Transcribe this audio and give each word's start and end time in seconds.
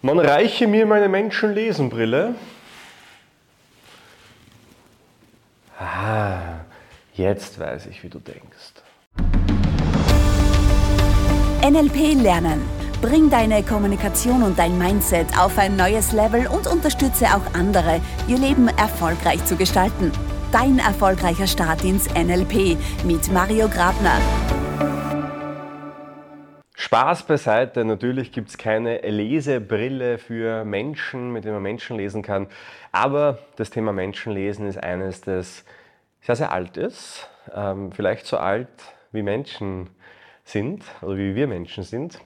Man 0.00 0.20
reiche 0.20 0.68
mir 0.68 0.86
meine 0.86 1.08
Menschenlesenbrille. 1.08 2.36
Ah, 5.78 6.60
jetzt 7.14 7.58
weiß 7.58 7.86
ich, 7.86 8.04
wie 8.04 8.08
du 8.08 8.20
denkst. 8.20 8.74
NLP 11.68 12.14
lernen. 12.22 12.62
Bring 13.02 13.28
deine 13.28 13.62
Kommunikation 13.62 14.42
und 14.42 14.58
dein 14.58 14.78
Mindset 14.78 15.26
auf 15.38 15.58
ein 15.58 15.76
neues 15.76 16.12
Level 16.12 16.46
und 16.46 16.66
unterstütze 16.66 17.26
auch 17.26 17.54
andere, 17.54 18.00
ihr 18.26 18.38
Leben 18.38 18.68
erfolgreich 18.68 19.44
zu 19.44 19.56
gestalten. 19.56 20.12
Dein 20.52 20.78
erfolgreicher 20.78 21.46
Start 21.46 21.84
ins 21.84 22.08
NLP 22.14 22.76
mit 23.04 23.30
Mario 23.32 23.68
Grabner. 23.68 24.18
Spaß 26.88 27.24
beiseite, 27.24 27.84
natürlich 27.84 28.32
gibt 28.32 28.48
es 28.48 28.56
keine 28.56 29.00
Lesebrille 29.00 30.16
für 30.16 30.64
Menschen, 30.64 31.34
mit 31.34 31.44
der 31.44 31.52
man 31.52 31.62
Menschen 31.62 31.98
lesen 31.98 32.22
kann. 32.22 32.46
Aber 32.92 33.40
das 33.56 33.68
Thema 33.68 33.92
Menschenlesen 33.92 34.66
ist 34.66 34.82
eines, 34.82 35.20
das 35.20 35.66
sehr, 36.22 36.36
sehr 36.36 36.50
alt 36.50 36.78
ist. 36.78 37.28
Ähm, 37.54 37.92
vielleicht 37.92 38.24
so 38.24 38.38
alt 38.38 38.70
wie 39.12 39.20
Menschen 39.20 39.90
sind 40.44 40.82
oder 41.02 41.18
wie 41.18 41.34
wir 41.34 41.46
Menschen 41.46 41.84
sind. 41.84 42.20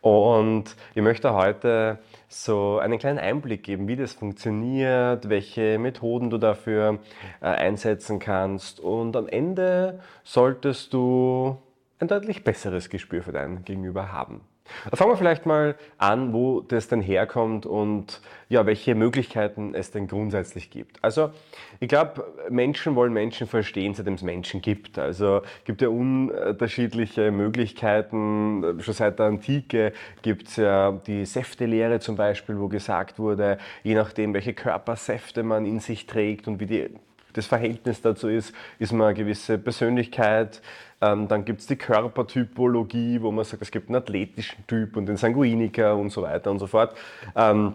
Und 0.00 0.74
ich 0.96 1.02
möchte 1.02 1.32
heute 1.34 2.00
so 2.26 2.80
einen 2.80 2.98
kleinen 2.98 3.20
Einblick 3.20 3.62
geben, 3.62 3.86
wie 3.86 3.94
das 3.94 4.14
funktioniert, 4.14 5.28
welche 5.28 5.78
Methoden 5.78 6.30
du 6.30 6.38
dafür 6.38 6.98
äh, 7.40 7.44
einsetzen 7.44 8.18
kannst. 8.18 8.80
Und 8.80 9.14
am 9.14 9.28
Ende 9.28 10.00
solltest 10.24 10.94
du 10.94 11.58
ein 12.00 12.08
deutlich 12.08 12.44
besseres 12.44 12.88
Gespür 12.88 13.22
für 13.22 13.32
dein 13.32 13.64
Gegenüber 13.64 14.10
haben. 14.10 14.40
Fangen 14.94 15.10
wir 15.10 15.16
vielleicht 15.16 15.46
mal 15.46 15.74
an, 15.98 16.32
wo 16.32 16.60
das 16.60 16.88
denn 16.88 17.02
herkommt 17.02 17.66
und 17.66 18.20
ja, 18.48 18.66
welche 18.66 18.94
Möglichkeiten 18.94 19.74
es 19.74 19.90
denn 19.90 20.06
grundsätzlich 20.06 20.70
gibt. 20.70 21.02
Also 21.02 21.32
ich 21.80 21.88
glaube, 21.88 22.24
Menschen 22.48 22.94
wollen 22.94 23.12
Menschen 23.12 23.48
verstehen, 23.48 23.94
seitdem 23.94 24.14
es 24.14 24.22
Menschen 24.22 24.62
gibt. 24.62 24.98
Also 24.98 25.42
gibt 25.64 25.82
ja 25.82 25.88
unterschiedliche 25.88 27.32
Möglichkeiten. 27.32 28.80
Schon 28.80 28.94
seit 28.94 29.18
der 29.18 29.26
Antike 29.26 29.92
gibt 30.22 30.48
es 30.48 30.56
ja 30.56 30.92
die 30.92 31.26
Säftelehre 31.26 31.98
zum 31.98 32.16
Beispiel, 32.16 32.58
wo 32.58 32.68
gesagt 32.68 33.18
wurde, 33.18 33.58
je 33.82 33.94
nachdem, 33.94 34.34
welche 34.34 34.54
Körpersäfte 34.54 35.42
man 35.42 35.66
in 35.66 35.80
sich 35.80 36.06
trägt 36.06 36.46
und 36.46 36.60
wie 36.60 36.66
die 36.66 36.90
das 37.32 37.46
Verhältnis 37.46 38.02
dazu 38.02 38.28
ist, 38.28 38.52
ist 38.78 38.92
man 38.92 39.08
eine 39.08 39.14
gewisse 39.14 39.58
Persönlichkeit. 39.58 40.62
Ähm, 41.00 41.28
dann 41.28 41.44
gibt 41.44 41.60
es 41.60 41.66
die 41.66 41.76
Körpertypologie, 41.76 43.22
wo 43.22 43.30
man 43.30 43.44
sagt, 43.44 43.62
es 43.62 43.70
gibt 43.70 43.88
einen 43.88 43.96
athletischen 43.96 44.66
Typ 44.66 44.96
und 44.96 45.06
den 45.06 45.16
Sanguiniker 45.16 45.96
und 45.96 46.10
so 46.10 46.22
weiter 46.22 46.50
und 46.50 46.58
so 46.58 46.66
fort. 46.66 46.94
Ähm, 47.34 47.74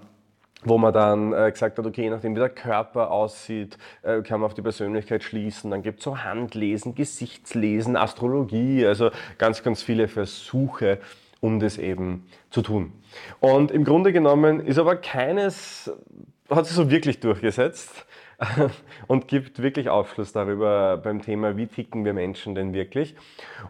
wo 0.66 0.78
man 0.78 0.94
dann 0.94 1.34
äh, 1.34 1.52
gesagt 1.52 1.78
hat, 1.78 1.86
okay, 1.86 2.04
je 2.04 2.10
nachdem 2.10 2.36
wie 2.36 2.40
der 2.40 2.50
Körper 2.50 3.12
aussieht, 3.12 3.78
äh, 4.02 4.22
kann 4.22 4.40
man 4.40 4.48
auf 4.48 4.54
die 4.54 4.62
Persönlichkeit 4.62 5.24
schließen. 5.24 5.72
Dann 5.72 5.84
gibt 5.84 6.00
es 6.00 6.06
so 6.06 6.24
Handlesen, 6.24 6.96
Gesichtslesen, 6.96 7.96
Astrologie, 7.96 8.86
also 8.86 9.12
ganz, 9.38 9.64
ganz 9.64 9.84
viele 9.84 10.08
Versuche, 10.08 11.00
um 11.40 11.60
das 11.60 11.78
eben 11.78 12.26
zu 12.50 12.62
tun. 12.62 12.94
Und 13.40 13.72
im 13.72 13.84
Grunde 13.84 14.12
genommen 14.12 14.60
ist 14.60 14.80
aber 14.80 14.96
keines, 14.96 15.92
hat 16.50 16.66
sich 16.66 16.76
so 16.76 16.90
wirklich 16.90 17.20
durchgesetzt. 17.20 18.06
und 19.08 19.28
gibt 19.28 19.62
wirklich 19.62 19.90
Aufschluss 19.90 20.32
darüber 20.32 20.98
beim 20.98 21.22
Thema, 21.22 21.58
wie 21.58 21.68
ticken 21.68 22.06
wir 22.06 22.14
Menschen 22.14 22.56
denn 22.56 22.74
wirklich. 22.74 23.16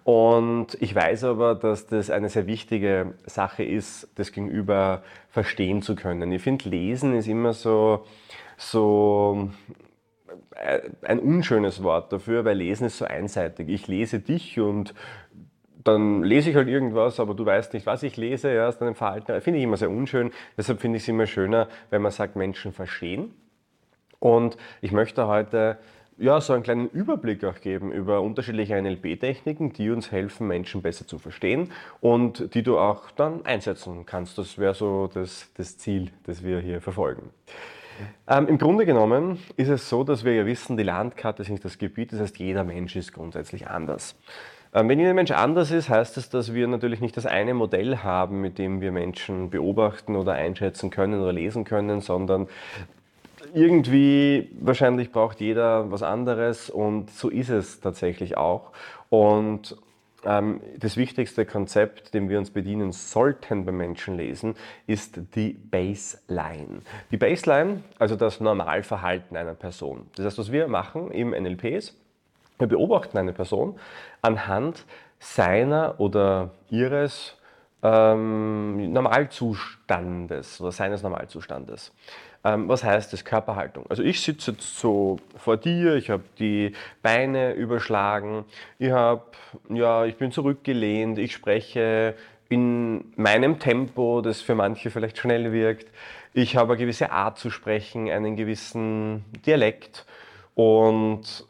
Und 0.03 0.77
ich 0.80 0.95
weiß 0.95 1.25
aber, 1.25 1.55
dass 1.55 1.88
das 1.88 2.09
eine 2.09 2.30
sehr 2.30 2.47
wichtige 2.47 3.13
Sache 3.25 3.63
ist, 3.63 4.09
das 4.16 4.31
Gegenüber 4.31 5.03
verstehen 5.30 5.81
zu 5.81 5.95
können. 5.95 6.31
Ich 6.31 6.41
finde, 6.41 6.69
Lesen 6.69 7.16
ist 7.16 7.27
immer 7.27 7.53
so, 7.53 8.05
so 8.58 9.49
äh, 10.55 10.81
ein 11.03 11.19
unschönes 11.19 11.83
Wort 11.83 12.11
dafür, 12.11 12.45
weil 12.45 12.58
Lesen 12.58 12.86
ist 12.88 12.97
so 12.97 13.05
einseitig. 13.05 13.70
Ich 13.70 13.87
lese 13.87 14.20
dich 14.20 14.59
und 14.59 14.93
dann 15.83 16.23
lese 16.23 16.49
ich 16.49 16.55
halt 16.55 16.67
irgendwas, 16.67 17.20
aber 17.20 17.36
du 17.36 17.45
weißt 17.45 17.73
nicht, 17.73 17.86
was 17.86 18.02
ich 18.02 18.17
lese, 18.17 18.52
ja, 18.52 18.67
aus 18.67 18.80
deinem 18.80 18.95
Verhalten. 18.95 19.39
Finde 19.42 19.59
ich 19.59 19.64
immer 19.64 19.77
sehr 19.77 19.92
unschön. 19.92 20.31
Deshalb 20.58 20.81
finde 20.81 20.98
ich 20.98 21.04
es 21.04 21.09
immer 21.09 21.27
schöner, 21.27 21.67
wenn 21.92 22.02
man 22.02 22.11
sagt, 22.11 22.36
Menschen 22.36 22.73
verstehen. 22.73 23.33
Und 24.25 24.58
ich 24.81 24.91
möchte 24.91 25.27
heute 25.27 25.77
ja, 26.17 26.41
so 26.41 26.53
einen 26.53 26.63
kleinen 26.63 26.89
Überblick 26.89 27.43
auch 27.43 27.61
geben 27.61 27.91
über 27.91 28.21
unterschiedliche 28.21 28.81
NLP-Techniken, 28.81 29.71
die 29.71 29.91
uns 29.91 30.11
helfen, 30.11 30.47
Menschen 30.47 30.81
besser 30.81 31.05
zu 31.05 31.19
verstehen 31.19 31.71
und 32.02 32.55
die 32.55 32.63
du 32.63 32.80
auch 32.80 33.11
dann 33.11 33.45
einsetzen 33.45 34.03
kannst. 34.08 34.39
Das 34.39 34.58
wäre 34.58 34.73
so 34.73 35.08
das, 35.13 35.52
das 35.58 35.77
Ziel, 35.77 36.09
das 36.23 36.43
wir 36.43 36.59
hier 36.59 36.81
verfolgen. 36.81 37.30
Ähm, 38.27 38.47
Im 38.47 38.58
Grunde 38.58 38.87
genommen 38.87 39.37
ist 39.58 39.69
es 39.69 39.89
so, 39.89 40.03
dass 40.03 40.25
wir 40.25 40.33
ja 40.33 40.47
wissen, 40.47 40.75
die 40.75 40.81
Landkarte 40.81 41.43
ist 41.43 41.49
nicht 41.49 41.63
das 41.63 41.77
Gebiet, 41.77 42.11
das 42.11 42.19
heißt, 42.19 42.39
jeder 42.39 42.63
Mensch 42.63 42.95
ist 42.95 43.13
grundsätzlich 43.13 43.67
anders. 43.67 44.15
Ähm, 44.73 44.89
wenn 44.89 44.97
jeder 44.97 45.13
Mensch 45.13 45.30
anders 45.30 45.69
ist, 45.69 45.89
heißt 45.89 46.17
das, 46.17 46.31
dass 46.31 46.52
wir 46.52 46.67
natürlich 46.67 46.99
nicht 46.99 47.15
das 47.15 47.27
eine 47.27 47.53
Modell 47.53 47.97
haben, 47.97 48.42
mit 48.42 48.57
dem 48.57 48.81
wir 48.81 48.92
Menschen 48.92 49.52
beobachten 49.52 50.15
oder 50.15 50.33
einschätzen 50.33 50.89
können 50.89 51.21
oder 51.21 51.31
lesen 51.31 51.63
können, 51.63 52.02
sondern 52.02 52.47
irgendwie 53.55 54.49
wahrscheinlich 54.60 55.11
braucht 55.11 55.39
jeder 55.39 55.89
was 55.89 56.04
anderes 56.04 56.70
und 56.70 57.10
so 57.10 57.30
ist 57.30 57.49
es 57.49 57.80
tatsächlich 57.80 58.36
auch. 58.38 58.71
Und 59.10 59.77
ähm, 60.26 60.60
das 60.77 60.98
wichtigste 60.98 61.45
Konzept, 61.45 62.14
dem 62.14 62.27
wir 62.27 62.38
uns 62.38 62.52
bedienen 62.52 62.92
sollten 62.92 63.66
beim 63.66 63.77
Menschenlesen, 63.77 64.55
ist 64.88 65.20
die 65.36 65.54
Baseline. 65.54 66.82
Die 67.11 67.17
Baseline, 67.17 67.82
also 67.98 68.16
das 68.16 68.42
Normalverhalten 68.42 69.38
einer 69.38 69.54
Person. 69.54 70.08
Das 70.16 70.26
heißt, 70.26 70.37
was 70.37 70.52
wir 70.52 70.67
machen 70.67 71.11
im 71.11 71.30
NLP 71.30 71.66
ist, 71.66 71.95
wir 72.60 72.67
beobachten 72.67 73.17
eine 73.17 73.33
Person 73.33 73.80
anhand 74.22 74.86
seiner 75.20 75.99
oder 75.99 76.52
ihres 76.70 77.37
ähm, 77.86 78.92
Normalzustandes 78.92 80.60
oder 80.60 80.72
seines 80.72 81.04
Normalzustandes. 81.04 81.94
Ähm, 82.44 82.68
was 82.68 82.84
heißt 82.84 83.14
das? 83.14 83.23
Körperhaltung. 83.23 83.86
Also 83.90 84.02
ich 84.02 84.22
sitze 84.22 84.52
jetzt 84.52 84.80
so 84.80 85.20
vor 85.38 85.58
dir, 85.58 85.96
ich 85.96 86.10
habe 86.10 86.23
die 86.40 86.73
Beine 87.04 87.54
überschlagen, 87.54 88.46
ich, 88.80 88.92
hab, 88.92 89.36
ja, 89.70 90.06
ich 90.06 90.16
bin 90.16 90.32
zurückgelehnt, 90.32 91.20
ich 91.20 91.34
spreche 91.34 92.16
in 92.50 93.14
meinem 93.16 93.60
Tempo, 93.60 94.22
das 94.22 94.42
für 94.42 94.56
manche 94.56 94.90
vielleicht 94.90 95.17
schnell 95.17 95.52
wirkt. 95.52 95.88
Ich 96.34 96.56
habe 96.56 96.73
eine 96.73 96.80
gewisse 96.80 97.12
Art 97.12 97.38
zu 97.38 97.50
sprechen, 97.50 98.10
einen 98.10 98.36
gewissen 98.36 99.26
Dialekt 99.46 100.06
und 100.54 101.46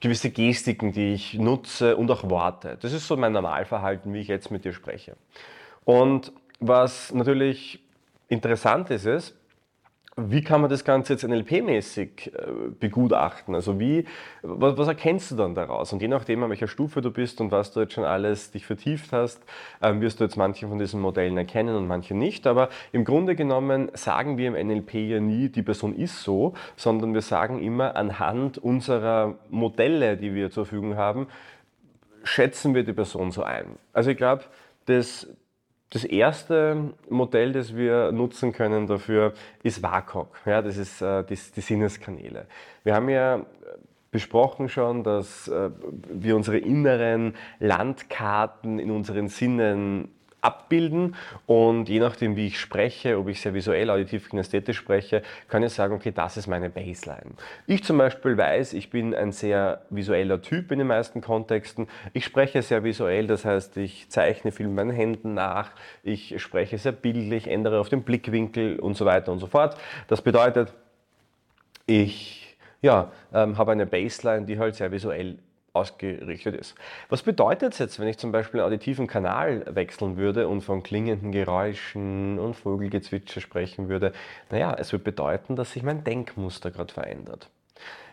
gewisse 0.00 0.30
Gestiken, 0.30 0.92
die 0.92 1.14
ich 1.14 1.34
nutze 1.34 1.96
und 1.96 2.10
auch 2.10 2.28
Worte. 2.28 2.78
Das 2.80 2.92
ist 2.92 3.06
so 3.06 3.16
mein 3.16 3.32
Normalverhalten, 3.32 4.12
wie 4.12 4.20
ich 4.20 4.28
jetzt 4.28 4.50
mit 4.50 4.64
dir 4.64 4.72
spreche. 4.72 5.16
Und 5.84 6.32
was 6.60 7.12
natürlich 7.12 7.80
interessant 8.28 8.90
ist, 8.90 9.06
ist, 9.06 9.36
wie 10.16 10.42
kann 10.42 10.60
man 10.60 10.70
das 10.70 10.84
Ganze 10.84 11.14
jetzt 11.14 11.24
NLP-mäßig 11.24 12.32
äh, 12.32 12.70
begutachten? 12.78 13.54
Also 13.54 13.80
wie, 13.80 14.04
was, 14.42 14.76
was, 14.78 14.86
erkennst 14.86 15.32
du 15.32 15.36
dann 15.36 15.54
daraus? 15.54 15.92
Und 15.92 16.02
je 16.02 16.08
nachdem, 16.08 16.42
an 16.44 16.50
welcher 16.50 16.68
Stufe 16.68 17.00
du 17.00 17.10
bist 17.10 17.40
und 17.40 17.50
was 17.50 17.72
du 17.72 17.80
jetzt 17.80 17.94
schon 17.94 18.04
alles 18.04 18.52
dich 18.52 18.64
vertieft 18.64 19.12
hast, 19.12 19.42
ähm, 19.82 20.00
wirst 20.00 20.20
du 20.20 20.24
jetzt 20.24 20.36
manche 20.36 20.68
von 20.68 20.78
diesen 20.78 21.00
Modellen 21.00 21.36
erkennen 21.36 21.74
und 21.74 21.88
manche 21.88 22.14
nicht. 22.14 22.46
Aber 22.46 22.68
im 22.92 23.04
Grunde 23.04 23.34
genommen 23.34 23.90
sagen 23.94 24.38
wir 24.38 24.54
im 24.56 24.68
NLP 24.68 24.94
ja 24.94 25.18
nie, 25.18 25.48
die 25.48 25.62
Person 25.62 25.96
ist 25.96 26.22
so, 26.22 26.54
sondern 26.76 27.12
wir 27.12 27.22
sagen 27.22 27.60
immer, 27.60 27.96
anhand 27.96 28.58
unserer 28.58 29.34
Modelle, 29.50 30.16
die 30.16 30.32
wir 30.34 30.50
zur 30.50 30.64
Verfügung 30.64 30.96
haben, 30.96 31.26
schätzen 32.22 32.74
wir 32.74 32.84
die 32.84 32.92
Person 32.92 33.32
so 33.32 33.42
ein. 33.42 33.78
Also 33.92 34.10
ich 34.10 34.16
glaube, 34.16 34.44
das, 34.86 35.26
das 35.94 36.04
erste 36.04 36.92
Modell, 37.08 37.52
das 37.52 37.76
wir 37.76 38.10
nutzen 38.10 38.52
können 38.52 38.88
dafür, 38.88 39.32
ist 39.62 39.80
WACOG. 39.80 40.26
Ja, 40.44 40.60
das 40.60 40.76
ist 40.76 41.00
äh, 41.00 41.22
die, 41.22 41.38
die, 41.54 41.60
Sinneskanäle. 41.60 42.46
Wir 42.82 42.96
haben 42.96 43.08
ja 43.08 43.46
besprochen 44.10 44.68
schon, 44.68 45.04
dass 45.04 45.46
äh, 45.46 45.70
wir 46.12 46.34
unsere 46.34 46.58
inneren 46.58 47.34
Landkarten 47.60 48.80
in 48.80 48.90
unseren 48.90 49.28
Sinnen 49.28 50.08
abbilden 50.44 51.16
und 51.46 51.88
je 51.88 52.00
nachdem, 52.00 52.36
wie 52.36 52.46
ich 52.46 52.60
spreche, 52.60 53.18
ob 53.18 53.28
ich 53.28 53.40
sehr 53.40 53.54
visuell, 53.54 53.90
auditiv, 53.90 54.28
kinästhetisch 54.28 54.76
spreche, 54.76 55.22
kann 55.48 55.62
ich 55.62 55.72
sagen, 55.72 55.94
okay, 55.94 56.12
das 56.14 56.36
ist 56.36 56.46
meine 56.46 56.70
Baseline. 56.70 57.32
Ich 57.66 57.84
zum 57.84 57.98
Beispiel 57.98 58.36
weiß, 58.36 58.74
ich 58.74 58.90
bin 58.90 59.14
ein 59.14 59.32
sehr 59.32 59.82
visueller 59.90 60.42
Typ 60.42 60.70
in 60.70 60.78
den 60.78 60.88
meisten 60.88 61.20
Kontexten. 61.20 61.88
Ich 62.12 62.24
spreche 62.24 62.62
sehr 62.62 62.84
visuell, 62.84 63.26
das 63.26 63.44
heißt, 63.44 63.76
ich 63.78 64.10
zeichne 64.10 64.52
viel 64.52 64.66
mit 64.66 64.76
meinen 64.76 64.90
Händen 64.90 65.34
nach, 65.34 65.70
ich 66.02 66.40
spreche 66.40 66.78
sehr 66.78 66.92
bildlich, 66.92 67.48
ändere 67.48 67.80
auf 67.80 67.88
den 67.88 68.02
Blickwinkel 68.02 68.78
und 68.78 68.96
so 68.96 69.04
weiter 69.04 69.32
und 69.32 69.38
so 69.38 69.46
fort. 69.46 69.76
Das 70.08 70.22
bedeutet, 70.22 70.72
ich 71.86 72.56
ja, 72.84 73.10
ähm, 73.32 73.56
habe 73.56 73.72
eine 73.72 73.86
Baseline, 73.86 74.44
die 74.44 74.58
halt 74.58 74.74
sehr 74.74 74.92
visuell 74.92 75.38
ausgerichtet 75.74 76.54
ist. 76.54 76.74
Was 77.08 77.22
bedeutet 77.22 77.72
es 77.72 77.78
jetzt, 77.78 78.00
wenn 78.00 78.08
ich 78.08 78.16
zum 78.16 78.32
Beispiel 78.32 78.60
einen 78.60 78.68
auditiven 78.68 79.06
Kanal 79.06 79.64
wechseln 79.68 80.16
würde 80.16 80.48
und 80.48 80.62
von 80.62 80.82
klingenden 80.82 81.32
Geräuschen 81.32 82.38
und 82.38 82.54
Vogelgezwitscher 82.54 83.40
sprechen 83.40 83.88
würde? 83.88 84.12
Naja, 84.50 84.74
es 84.78 84.92
wird 84.92 85.04
bedeuten, 85.04 85.56
dass 85.56 85.72
sich 85.72 85.82
mein 85.82 86.04
Denkmuster 86.04 86.70
gerade 86.70 86.94
verändert. 86.94 87.50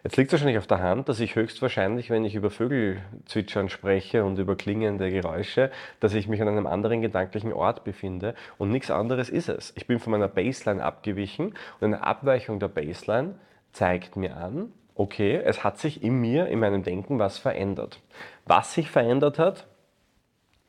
Jetzt 0.03 0.17
liegt 0.17 0.29
es 0.29 0.33
wahrscheinlich 0.33 0.57
auf 0.57 0.65
der 0.65 0.81
Hand, 0.81 1.07
dass 1.09 1.19
ich 1.19 1.35
höchstwahrscheinlich, 1.35 2.09
wenn 2.09 2.25
ich 2.25 2.33
über 2.33 2.49
Vögelzwitschern 2.49 3.69
spreche 3.69 4.25
und 4.25 4.39
über 4.39 4.55
klingende 4.55 5.11
Geräusche, 5.11 5.69
dass 5.99 6.15
ich 6.15 6.27
mich 6.27 6.41
an 6.41 6.47
einem 6.47 6.65
anderen 6.65 7.01
gedanklichen 7.01 7.53
Ort 7.53 7.83
befinde 7.83 8.33
und 8.57 8.71
nichts 8.71 8.89
anderes 8.89 9.29
ist 9.29 9.49
es. 9.49 9.71
Ich 9.75 9.85
bin 9.85 9.99
von 9.99 10.11
meiner 10.11 10.27
Baseline 10.27 10.83
abgewichen 10.83 11.53
und 11.79 11.93
eine 11.93 12.03
Abweichung 12.03 12.59
der 12.59 12.69
Baseline 12.69 13.35
zeigt 13.71 14.15
mir 14.15 14.35
an, 14.35 14.73
okay, 15.01 15.41
es 15.43 15.63
hat 15.63 15.79
sich 15.79 16.03
in 16.03 16.21
mir, 16.21 16.47
in 16.47 16.59
meinem 16.59 16.83
Denken 16.83 17.19
was 17.19 17.37
verändert. 17.37 17.99
Was 18.45 18.73
sich 18.73 18.89
verändert 18.91 19.39
hat, 19.39 19.67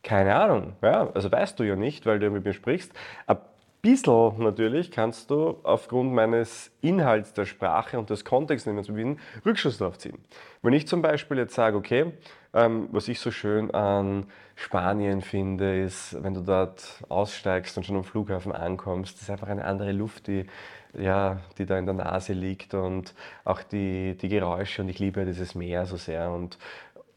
keine 0.02 0.34
Ahnung. 0.34 0.72
Ja, 0.82 1.10
also 1.12 1.30
weißt 1.30 1.58
du 1.60 1.64
ja 1.64 1.76
nicht, 1.76 2.06
weil 2.06 2.18
du 2.18 2.30
mit 2.30 2.44
mir 2.44 2.54
sprichst. 2.54 2.92
Ein 3.26 3.36
bisschen 3.82 4.38
natürlich 4.38 4.92
kannst 4.92 5.30
du 5.30 5.58
aufgrund 5.64 6.12
meines 6.12 6.70
Inhalts 6.80 7.34
der 7.34 7.44
Sprache 7.44 7.98
und 7.98 8.10
des 8.10 8.24
Kontexts, 8.24 8.64
dem 8.64 8.74
wir 8.74 8.78
uns 8.78 8.86
befinden, 8.86 9.20
Rückschluss 9.44 9.78
darauf 9.78 9.98
ziehen. 9.98 10.18
Wenn 10.62 10.72
ich 10.72 10.86
zum 10.86 11.02
Beispiel 11.02 11.38
jetzt 11.38 11.54
sage, 11.54 11.76
okay, 11.76 12.12
ähm, 12.54 12.88
was 12.92 13.08
ich 13.08 13.18
so 13.18 13.32
schön 13.32 13.72
an 13.72 14.26
Spanien 14.54 15.20
finde, 15.20 15.82
ist, 15.82 16.16
wenn 16.22 16.34
du 16.34 16.42
dort 16.42 17.02
aussteigst 17.08 17.76
und 17.76 17.84
schon 17.84 17.96
am 17.96 18.04
Flughafen 18.04 18.52
ankommst, 18.52 19.16
das 19.16 19.22
ist 19.22 19.30
einfach 19.30 19.48
eine 19.48 19.64
andere 19.64 19.90
Luft, 19.92 20.28
die 20.28 20.46
ja, 20.94 21.40
die 21.56 21.64
da 21.64 21.78
in 21.78 21.86
der 21.86 21.94
Nase 21.94 22.34
liegt 22.34 22.74
und 22.74 23.14
auch 23.44 23.62
die, 23.62 24.16
die 24.16 24.28
Geräusche 24.28 24.82
und 24.82 24.90
ich 24.90 24.98
liebe 24.98 25.24
dieses 25.24 25.54
Meer 25.54 25.86
so 25.86 25.96
sehr 25.96 26.30
und, 26.30 26.58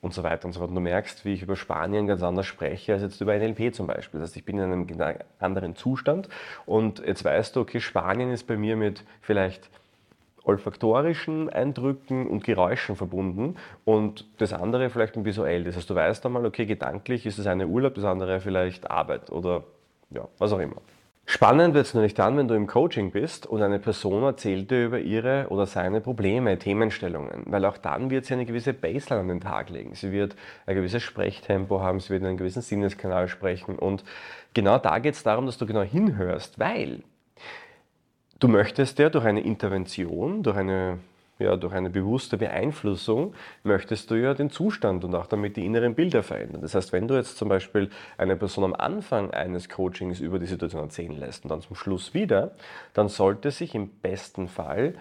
und 0.05 0.13
so 0.13 0.21
weiter 0.21 0.45
und 0.45 0.53
so 0.53 0.59
fort. 0.59 0.69
Du 0.69 0.79
merkst, 0.79 1.25
wie 1.25 1.33
ich 1.33 1.41
über 1.41 1.55
Spanien 1.55 2.05
ganz 2.05 2.21
anders 2.21 2.45
spreche 2.45 2.93
als 2.93 3.01
jetzt 3.01 3.19
über 3.21 3.35
NLP 3.35 3.73
zum 3.73 3.87
Beispiel. 3.87 4.19
Das 4.19 4.29
heißt, 4.29 4.37
ich 4.37 4.45
bin 4.45 4.59
in 4.59 4.71
einem 4.71 4.87
anderen 5.39 5.75
Zustand 5.75 6.29
und 6.67 6.99
jetzt 6.99 7.25
weißt 7.25 7.55
du, 7.55 7.61
okay, 7.61 7.79
Spanien 7.79 8.31
ist 8.31 8.45
bei 8.45 8.55
mir 8.55 8.75
mit 8.75 9.03
vielleicht 9.21 9.67
olfaktorischen 10.43 11.49
Eindrücken 11.49 12.27
und 12.27 12.43
Geräuschen 12.43 12.95
verbunden 12.95 13.55
und 13.83 14.25
das 14.37 14.53
andere 14.53 14.91
vielleicht 14.91 15.17
ein 15.17 15.25
visuell. 15.25 15.63
Das 15.63 15.75
heißt, 15.75 15.89
du 15.89 15.95
weißt 15.95 16.23
einmal, 16.27 16.45
okay, 16.45 16.67
gedanklich 16.67 17.25
ist 17.25 17.39
das 17.39 17.47
eine 17.47 17.65
Urlaub, 17.65 17.95
das 17.95 18.03
andere 18.03 18.39
vielleicht 18.41 18.91
Arbeit 18.91 19.31
oder 19.31 19.63
ja, 20.11 20.27
was 20.37 20.53
auch 20.53 20.59
immer. 20.59 20.81
Spannend 21.27 21.73
wird 21.73 21.87
es 21.87 21.93
nämlich 21.95 22.13
dann, 22.13 22.37
wenn 22.37 22.47
du 22.47 22.53
im 22.53 22.67
Coaching 22.67 23.09
bist 23.09 23.47
und 23.47 23.63
eine 23.63 23.79
Person 23.79 24.21
erzählt 24.23 24.69
dir 24.69 24.85
über 24.85 24.99
ihre 24.99 25.47
oder 25.49 25.65
seine 25.65 25.99
Probleme, 25.99 26.59
Themenstellungen, 26.59 27.43
weil 27.47 27.65
auch 27.65 27.77
dann 27.77 28.11
wird 28.11 28.25
sie 28.25 28.35
eine 28.35 28.45
gewisse 28.45 28.73
Baseline 28.73 29.21
an 29.21 29.27
den 29.29 29.41
Tag 29.41 29.71
legen. 29.71 29.95
Sie 29.95 30.11
wird 30.11 30.35
ein 30.67 30.75
gewisses 30.75 31.01
Sprechtempo 31.01 31.81
haben, 31.81 31.99
sie 31.99 32.11
wird 32.11 32.21
in 32.21 32.27
einem 32.27 32.37
gewissen 32.37 32.61
Sinneskanal 32.61 33.27
sprechen 33.27 33.75
und 33.75 34.03
genau 34.53 34.77
da 34.77 34.99
geht 34.99 35.15
es 35.15 35.23
darum, 35.23 35.47
dass 35.47 35.57
du 35.57 35.65
genau 35.65 35.81
hinhörst, 35.81 36.59
weil 36.59 37.01
du 38.39 38.47
möchtest 38.47 38.99
ja 38.99 39.09
durch 39.09 39.25
eine 39.25 39.41
Intervention, 39.41 40.43
durch 40.43 40.57
eine 40.57 40.99
ja, 41.37 41.57
durch 41.57 41.73
eine 41.73 41.89
bewusste 41.89 42.37
Beeinflussung 42.37 43.33
möchtest 43.63 44.09
du 44.09 44.15
ja 44.15 44.33
den 44.33 44.49
Zustand 44.49 45.03
und 45.03 45.13
auch 45.15 45.27
damit 45.27 45.57
die 45.57 45.65
inneren 45.65 45.93
Bilder 45.93 46.23
verändern. 46.23 46.61
Das 46.61 46.75
heißt, 46.75 46.93
wenn 46.93 47.07
du 47.07 47.15
jetzt 47.15 47.37
zum 47.37 47.49
Beispiel 47.49 47.89
eine 48.17 48.37
Person 48.37 48.63
am 48.63 48.73
Anfang 48.73 49.31
eines 49.31 49.67
Coachings 49.67 50.21
über 50.21 50.39
die 50.39 50.45
Situation 50.45 50.81
erzählen 50.81 51.17
lässt 51.17 51.43
und 51.43 51.49
dann 51.49 51.61
zum 51.61 51.75
Schluss 51.75 52.13
wieder, 52.13 52.51
dann 52.93 53.09
sollte 53.09 53.51
sich 53.51 53.75
im 53.75 53.89
besten 53.89 54.47
Fall 54.47 54.93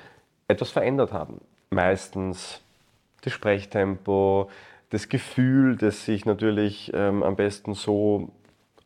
etwas 0.49 0.71
verändert 0.71 1.13
haben. 1.13 1.41
Meistens 1.71 2.61
das 3.23 3.33
Sprechtempo, 3.33 4.51
das 4.91 5.09
Gefühl, 5.09 5.77
das 5.77 6.05
sich 6.05 6.25
natürlich 6.25 6.91
ähm, 6.95 7.23
am 7.23 7.37
besten 7.37 7.75
so 7.75 8.31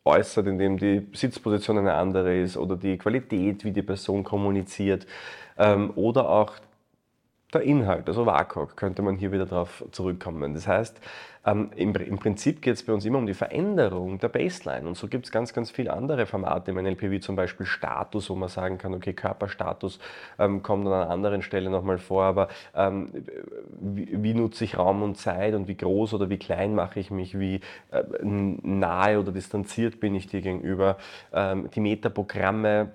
äußert, 0.05 0.47
indem 0.47 0.79
die 0.79 1.07
Sitzposition 1.13 1.79
eine 1.79 1.95
andere 1.95 2.39
ist 2.39 2.57
oder 2.57 2.77
die 2.77 2.99
Qualität, 2.99 3.65
wie 3.65 3.73
die 3.73 3.83
Person 3.83 4.25
kommuniziert 4.25 5.07
ähm, 5.59 5.93
oder 5.97 6.29
auch 6.29 6.53
der 7.53 7.63
Inhalt, 7.63 8.09
also 8.09 8.27
WAKOK, 8.27 8.77
könnte 8.77 9.03
man 9.03 9.17
hier 9.17 9.33
wieder 9.33 9.47
darauf 9.47 9.85
zurückkommen. 9.91 10.53
Das 10.53 10.69
heißt, 10.69 11.01
ähm, 11.47 11.71
im, 11.77 11.95
im, 11.95 12.19
Prinzip 12.19 12.61
geht 12.61 12.75
es 12.75 12.83
bei 12.83 12.93
uns 12.93 13.07
immer 13.07 13.17
um 13.17 13.27
die 13.27 13.33
Veränderung 13.33 14.19
der 14.19 14.29
Baseline. 14.29 14.87
Und 14.87 14.97
so 14.97 15.09
gibt 15.09 15.25
es 15.25 15.33
ganz, 15.33 15.55
ganz 15.55 15.71
viele 15.71 15.95
andere 15.95 16.27
Formate 16.27 16.73
im 16.73 16.77
NLP, 16.77 17.11
wie 17.11 17.21
zum 17.21 17.37
Beispiel 17.37 17.65
Status, 17.65 18.29
wo 18.29 18.35
man 18.35 18.51
sagen 18.51 18.77
kann, 18.77 18.93
okay, 18.93 19.15
Körperstatus 19.15 19.99
ähm, 20.39 20.63
kommt 20.63 20.87
an 20.87 20.93
einer 20.93 21.11
anderen 21.11 21.41
Stelle 21.41 21.71
nochmal 21.71 21.97
vor, 21.97 22.25
aber 22.25 22.49
ähm, 22.75 23.11
wie, 23.81 24.23
wie, 24.23 24.35
nutze 24.35 24.65
ich 24.65 24.77
Raum 24.77 25.03
und 25.03 25.17
Zeit 25.17 25.55
und 25.55 25.69
wie 25.69 25.77
groß 25.77 26.13
oder 26.15 26.29
wie 26.29 26.39
klein 26.39 26.75
mache 26.75 27.01
ich 27.01 27.11
mich, 27.11 27.39
wie 27.39 27.61
äh, 27.93 28.03
nahe 28.23 29.19
oder 29.19 29.33
distanziert 29.33 30.01
bin 30.01 30.15
ich 30.15 30.27
dir 30.27 30.43
gegenüber, 30.43 30.99
ähm, 31.33 31.71
die 31.75 31.81
Metaprogramme, 31.81 32.91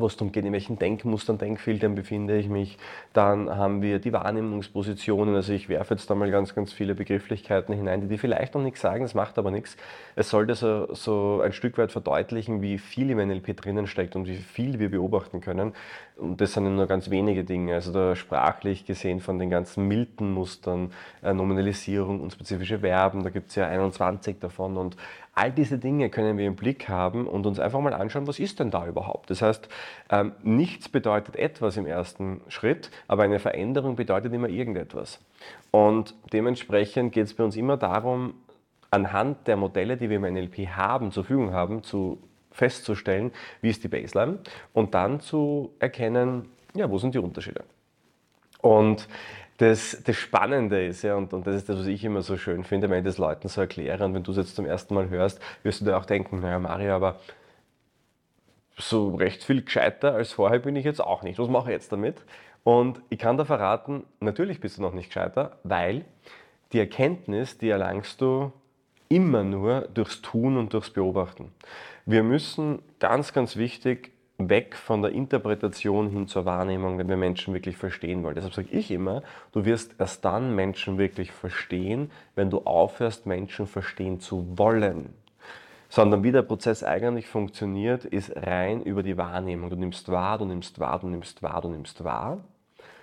wo 0.00 0.06
es 0.06 0.16
darum 0.16 0.32
geht, 0.32 0.44
in 0.44 0.52
welchen 0.52 0.78
Denkmustern, 0.78 1.38
Denkfiltern 1.38 1.94
befinde 1.94 2.36
ich 2.38 2.48
mich. 2.48 2.78
Dann 3.12 3.54
haben 3.54 3.82
wir 3.82 3.98
die 3.98 4.12
Wahrnehmungspositionen. 4.12 5.34
Also 5.34 5.52
ich 5.52 5.68
werfe 5.68 5.94
jetzt 5.94 6.08
da 6.10 6.14
mal 6.14 6.30
ganz, 6.30 6.54
ganz 6.54 6.72
viele 6.72 6.94
Begrifflichkeiten 6.94 7.74
hinein, 7.74 8.00
die 8.00 8.08
dir 8.08 8.18
vielleicht 8.18 8.54
noch 8.54 8.62
nichts 8.62 8.80
sagen, 8.80 9.02
das 9.02 9.14
macht 9.14 9.38
aber 9.38 9.50
nichts. 9.50 9.76
Es 10.16 10.30
sollte 10.30 10.54
so, 10.54 10.92
so 10.94 11.40
ein 11.42 11.52
Stück 11.52 11.78
weit 11.78 11.92
verdeutlichen, 11.92 12.62
wie 12.62 12.78
viel 12.78 13.10
im 13.10 13.18
NLP 13.18 13.56
drinnen 13.56 13.86
steckt 13.86 14.16
und 14.16 14.26
wie 14.26 14.36
viel 14.36 14.78
wir 14.78 14.90
beobachten 14.90 15.40
können. 15.40 15.72
Und 16.16 16.40
das 16.40 16.52
sind 16.52 16.76
nur 16.76 16.86
ganz 16.86 17.08
wenige 17.08 17.44
Dinge. 17.44 17.74
Also 17.74 17.92
da 17.92 18.14
sprachlich 18.14 18.84
gesehen 18.84 19.20
von 19.20 19.38
den 19.38 19.48
ganzen 19.48 19.88
Milton-Mustern, 19.88 20.92
äh, 21.22 21.32
Nominalisierung 21.32 22.20
und 22.20 22.32
spezifische 22.32 22.80
Verben, 22.80 23.22
da 23.22 23.30
gibt 23.30 23.48
es 23.48 23.54
ja 23.54 23.66
21 23.68 24.38
davon 24.38 24.76
und 24.76 24.96
All 25.34 25.52
diese 25.52 25.78
Dinge 25.78 26.10
können 26.10 26.38
wir 26.38 26.46
im 26.46 26.56
Blick 26.56 26.88
haben 26.88 27.26
und 27.26 27.46
uns 27.46 27.60
einfach 27.60 27.80
mal 27.80 27.94
anschauen, 27.94 28.26
was 28.26 28.38
ist 28.38 28.60
denn 28.60 28.70
da 28.70 28.86
überhaupt. 28.86 29.30
Das 29.30 29.42
heißt, 29.42 29.68
ähm, 30.10 30.32
nichts 30.42 30.88
bedeutet 30.88 31.36
etwas 31.36 31.76
im 31.76 31.86
ersten 31.86 32.40
Schritt, 32.48 32.90
aber 33.06 33.22
eine 33.22 33.38
Veränderung 33.38 33.96
bedeutet 33.96 34.32
immer 34.32 34.48
irgendetwas. 34.48 35.20
Und 35.70 36.14
dementsprechend 36.32 37.12
geht 37.12 37.26
es 37.26 37.34
bei 37.34 37.44
uns 37.44 37.56
immer 37.56 37.76
darum, 37.76 38.34
anhand 38.90 39.46
der 39.46 39.56
Modelle, 39.56 39.96
die 39.96 40.10
wir 40.10 40.16
im 40.16 40.34
NLP 40.34 40.68
haben, 40.68 41.12
zur 41.12 41.24
Verfügung 41.24 41.52
haben, 41.52 41.82
zu 41.84 42.18
festzustellen, 42.50 43.30
wie 43.60 43.70
ist 43.70 43.84
die 43.84 43.88
Baseline 43.88 44.38
und 44.72 44.94
dann 44.94 45.20
zu 45.20 45.72
erkennen, 45.78 46.50
ja, 46.74 46.90
wo 46.90 46.98
sind 46.98 47.14
die 47.14 47.18
Unterschiede. 47.18 47.64
Und 48.60 49.08
das, 49.60 50.02
das 50.06 50.16
Spannende 50.16 50.86
ist, 50.86 51.02
ja, 51.02 51.16
und, 51.16 51.34
und 51.34 51.46
das 51.46 51.54
ist 51.56 51.68
das, 51.68 51.80
was 51.80 51.86
ich 51.86 52.02
immer 52.02 52.22
so 52.22 52.38
schön 52.38 52.64
finde, 52.64 52.88
wenn 52.88 53.00
ich 53.00 53.04
das 53.04 53.18
Leuten 53.18 53.46
so 53.46 53.60
erkläre 53.60 54.06
und 54.06 54.14
wenn 54.14 54.22
du 54.22 54.30
es 54.30 54.38
jetzt 54.38 54.56
zum 54.56 54.64
ersten 54.64 54.94
Mal 54.94 55.10
hörst, 55.10 55.38
wirst 55.62 55.82
du 55.82 55.84
dir 55.84 55.98
auch 55.98 56.06
denken, 56.06 56.40
naja 56.40 56.58
Mario, 56.58 56.94
aber 56.94 57.20
so 58.78 59.14
recht 59.14 59.44
viel 59.44 59.62
gescheiter 59.62 60.14
als 60.14 60.32
vorher 60.32 60.60
bin 60.60 60.76
ich 60.76 60.86
jetzt 60.86 61.02
auch 61.02 61.22
nicht. 61.22 61.38
Was 61.38 61.50
mache 61.50 61.68
ich 61.68 61.74
jetzt 61.74 61.92
damit? 61.92 62.24
Und 62.64 63.02
ich 63.10 63.18
kann 63.18 63.36
da 63.36 63.44
verraten, 63.44 64.04
natürlich 64.20 64.60
bist 64.60 64.78
du 64.78 64.82
noch 64.82 64.94
nicht 64.94 65.08
gescheiter, 65.08 65.58
weil 65.62 66.06
die 66.72 66.78
Erkenntnis, 66.78 67.58
die 67.58 67.68
erlangst 67.68 68.22
du 68.22 68.52
immer 69.10 69.44
nur 69.44 69.82
durchs 69.92 70.22
Tun 70.22 70.56
und 70.56 70.72
durchs 70.72 70.88
Beobachten. 70.88 71.52
Wir 72.06 72.22
müssen 72.22 72.80
ganz, 72.98 73.34
ganz 73.34 73.56
wichtig 73.56 74.12
weg 74.48 74.76
von 74.76 75.02
der 75.02 75.12
Interpretation 75.12 76.08
hin 76.08 76.26
zur 76.26 76.44
Wahrnehmung, 76.44 76.98
wenn 76.98 77.08
wir 77.08 77.16
Menschen 77.16 77.52
wirklich 77.54 77.76
verstehen 77.76 78.22
wollen. 78.22 78.34
Deshalb 78.34 78.54
sage 78.54 78.68
ich 78.70 78.90
immer, 78.90 79.22
du 79.52 79.64
wirst 79.64 79.96
erst 79.98 80.24
dann 80.24 80.54
Menschen 80.54 80.98
wirklich 80.98 81.32
verstehen, 81.32 82.10
wenn 82.34 82.50
du 82.50 82.58
aufhörst, 82.58 83.26
Menschen 83.26 83.66
verstehen 83.66 84.20
zu 84.20 84.56
wollen. 84.56 85.14
Sondern 85.88 86.22
wie 86.22 86.32
der 86.32 86.42
Prozess 86.42 86.84
eigentlich 86.84 87.26
funktioniert, 87.26 88.04
ist 88.04 88.34
rein 88.36 88.82
über 88.82 89.02
die 89.02 89.16
Wahrnehmung. 89.16 89.70
Du 89.70 89.76
nimmst 89.76 90.08
wahr, 90.08 90.38
du 90.38 90.44
nimmst 90.44 90.78
wahr, 90.78 91.00
du 91.00 91.08
nimmst 91.08 91.42
wahr, 91.42 91.60
du 91.60 91.68
nimmst 91.68 92.04
wahr 92.04 92.44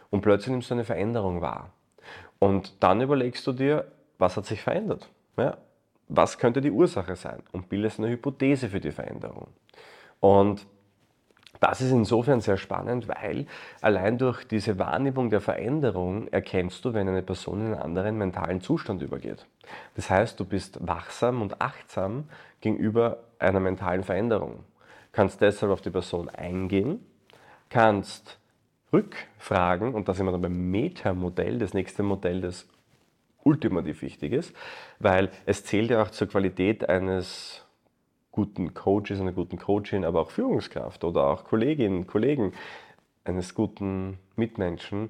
und 0.10 0.22
plötzlich 0.22 0.52
nimmst 0.52 0.70
du 0.70 0.76
eine 0.76 0.86
Veränderung 0.86 1.42
wahr. 1.42 1.72
Und 2.40 2.82
dann 2.82 3.02
überlegst 3.02 3.46
du 3.46 3.52
dir, 3.52 3.92
was 4.18 4.38
hat 4.38 4.46
sich 4.46 4.62
verändert? 4.62 5.10
Ja, 5.38 5.58
was 6.08 6.38
könnte 6.38 6.62
die 6.62 6.72
Ursache 6.72 7.16
sein? 7.16 7.44
Und 7.52 7.70
bildest 7.70 8.00
eine 8.00 8.10
Hypothese 8.10 8.70
für 8.70 8.80
die 8.80 8.92
Veränderung. 8.92 9.48
Und 10.20 10.66
das 11.60 11.82
ist 11.82 11.92
insofern 11.92 12.42
sehr 12.42 12.58
spannend, 12.58 13.08
weil 13.08 13.48
allein 13.82 14.18
durch 14.18 14.46
diese 14.46 14.78
Wahrnehmung 14.80 15.30
der 15.30 15.42
Veränderung 15.42 16.28
erkennst 16.28 16.86
du, 16.86 16.94
wenn 16.94 17.08
eine 17.08 17.24
Person 17.24 17.62
in 17.62 17.66
einen 17.68 17.82
anderen 17.82 18.18
mentalen 18.18 18.62
Zustand 18.62 19.02
übergeht. 19.02 19.46
Das 19.96 20.10
heißt, 20.10 20.40
du 20.40 20.46
bist 20.46 20.86
wachsam 20.86 21.42
und 21.42 21.62
achtsam 21.62 22.30
gegenüber 22.62 23.24
einer 23.40 23.60
mentalen 23.60 24.04
Veränderung. 24.04 24.64
Kannst 25.12 25.42
deshalb 25.42 25.72
auf 25.72 25.82
die 25.82 25.90
Person 25.90 26.30
eingehen, 26.30 27.06
kannst 27.70 28.40
rückfragen, 28.94 29.94
und 29.94 30.08
da 30.08 30.14
sind 30.14 30.26
wir 30.26 30.32
dann 30.32 30.42
beim 30.42 30.72
Metamodell, 30.72 31.60
das 31.60 31.74
nächste 31.74 32.04
Modell, 32.04 32.42
das 32.42 32.68
ultimativ 33.44 34.02
wichtig 34.02 34.34
ist, 34.34 34.54
weil 35.00 35.30
es 35.46 35.64
zählt 35.64 35.90
ja 35.90 36.02
auch 36.02 36.12
zur 36.12 36.28
Qualität 36.28 36.88
eines 36.88 37.67
guten 38.38 38.76
Coaches, 38.76 39.20
einer 39.20 39.32
guten 39.32 39.58
Coachin, 39.58 40.06
aber 40.06 40.22
auch 40.22 40.30
Führungskraft 40.30 41.04
oder 41.04 41.26
auch 41.26 41.44
Kolleginnen, 41.44 42.06
Kollegen 42.06 42.54
eines 43.24 43.56
guten 43.56 44.20
Mitmenschen, 44.36 45.10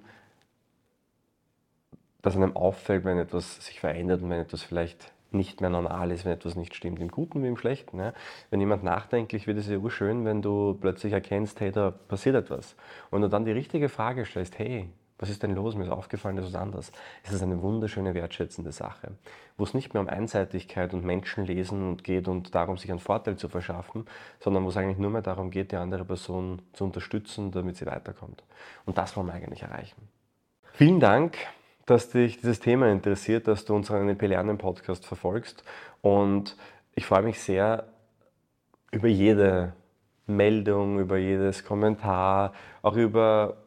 dass 2.21 2.37
einem 2.37 2.55
auffällt, 2.55 3.03
wenn 3.03 3.17
etwas 3.17 3.65
sich 3.65 3.81
verändert 3.81 4.21
und 4.21 4.29
wenn 4.29 4.39
etwas 4.39 4.63
vielleicht 4.63 5.11
nicht 5.31 5.59
mehr 5.59 5.69
normal 5.69 6.11
ist, 6.11 6.23
wenn 6.23 6.31
etwas 6.31 6.55
nicht 6.55 6.73
stimmt, 6.73 7.01
im 7.01 7.09
Guten 7.09 7.43
wie 7.43 7.47
im 7.47 7.57
Schlechten. 7.57 7.99
Ja? 7.99 8.13
Wenn 8.49 8.61
jemand 8.61 8.85
nachdenklich 8.85 9.45
wird, 9.45 9.57
ist 9.57 9.67
es 9.67 9.83
ja 9.83 9.89
schön, 9.89 10.23
wenn 10.23 10.41
du 10.41 10.77
plötzlich 10.79 11.11
erkennst, 11.11 11.59
hey, 11.59 11.73
da 11.73 11.91
passiert 11.91 12.37
etwas. 12.37 12.77
Und 13.11 13.23
du 13.23 13.27
dann 13.27 13.43
die 13.43 13.51
richtige 13.51 13.89
Frage 13.89 14.25
stellst, 14.25 14.57
hey, 14.57 14.87
was 15.19 15.29
ist 15.29 15.41
denn 15.41 15.55
los? 15.55 15.75
Mir 15.75 15.85
ist 15.85 15.89
aufgefallen, 15.89 16.35
das 16.35 16.47
ist 16.47 16.55
anders. 16.55 16.91
Es 17.23 17.31
ist 17.31 17.41
eine 17.41 17.61
wunderschöne, 17.61 18.13
wertschätzende 18.13 18.71
Sache, 18.71 19.11
wo 19.57 19.63
es 19.63 19.73
nicht 19.73 19.93
mehr 19.93 20.01
um 20.01 20.09
Einseitigkeit 20.09 20.93
und 20.93 21.03
Menschenlesen 21.03 21.97
geht 21.97 22.27
und 22.27 22.53
darum, 22.53 22.77
sich 22.77 22.91
einen 22.91 22.99
Vorteil 22.99 23.35
zu 23.35 23.49
verschaffen, 23.49 24.05
sondern 24.39 24.63
wo 24.63 24.69
es 24.69 24.77
eigentlich 24.77 24.99
nur 24.99 25.09
mehr 25.09 25.23
darum 25.23 25.49
geht, 25.49 25.71
die 25.71 25.77
andere 25.77 26.05
Person 26.05 26.61
zu 26.73 26.83
unterstützen, 26.83 27.51
damit 27.51 27.77
sie 27.77 27.87
weiterkommt. 27.87 28.43
Und 28.85 28.97
das 28.97 29.17
wollen 29.17 29.27
wir 29.27 29.33
eigentlich 29.33 29.63
erreichen. 29.63 30.07
Vielen 30.73 30.99
Dank, 30.99 31.35
dass 31.87 32.11
dich 32.11 32.37
dieses 32.39 32.59
Thema 32.59 32.91
interessiert, 32.91 33.47
dass 33.47 33.65
du 33.65 33.75
unseren 33.75 34.05
NLP 34.05 34.23
Lernen 34.23 34.57
Podcast 34.59 35.05
verfolgst 35.05 35.63
und 36.01 36.55
ich 36.93 37.05
freue 37.05 37.23
mich 37.23 37.39
sehr 37.39 37.87
über 38.91 39.07
jede 39.07 39.73
Meldung, 40.27 40.99
über 40.99 41.17
jedes 41.17 41.63
Kommentar, 41.63 42.53
auch 42.81 42.95
über 42.95 43.57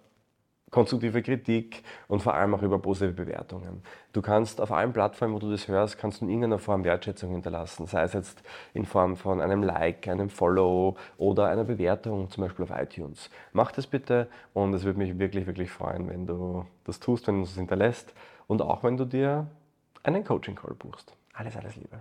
konstruktive 0.71 1.23
Kritik 1.23 1.83
und 2.09 2.23
vor 2.23 2.35
allem 2.35 2.55
auch 2.55 2.63
über 2.63 2.79
positive 2.79 3.13
Bewertungen. 3.13 3.83
Du 4.13 4.23
kannst 4.23 4.61
auf 4.61 4.71
allen 4.73 4.93
Plattformen, 4.93 5.35
wo 5.35 5.39
du 5.39 5.51
das 5.51 5.69
hörst, 5.69 5.99
kannst 5.99 6.21
du 6.21 6.25
in 6.25 6.31
irgendeiner 6.31 6.59
Form 6.59 6.85
Wertschätzung 6.85 7.33
hinterlassen, 7.33 7.87
sei 7.87 8.03
es 8.03 8.13
jetzt 8.13 8.43
in 8.75 8.85
Form 8.85 9.17
von 9.17 9.41
einem 9.41 9.63
Like, 9.63 10.09
einem 10.09 10.31
Follow 10.31 10.97
oder 11.19 11.49
einer 11.49 11.65
Bewertung, 11.65 12.31
zum 12.31 12.45
Beispiel 12.45 12.65
auf 12.65 12.71
iTunes. 12.71 13.31
Mach 13.53 13.73
das 13.73 13.87
bitte 13.87 14.29
und 14.55 14.73
es 14.75 14.85
würde 14.85 14.99
mich 14.99 15.19
wirklich, 15.19 15.47
wirklich 15.47 15.71
freuen, 15.71 16.09
wenn 16.09 16.27
du 16.27 16.65
das 16.85 17.01
tust, 17.01 17.27
wenn 17.27 17.39
du 17.39 17.43
es 17.43 17.55
hinterlässt 17.55 18.15
und 18.47 18.63
auch 18.63 18.83
wenn 18.85 18.97
du 18.97 19.05
dir 19.05 19.47
einen 20.03 20.25
Coaching-Call 20.25 20.75
buchst. 20.75 21.15
Alles, 21.35 21.57
alles 21.57 21.77
Liebe. 21.77 22.01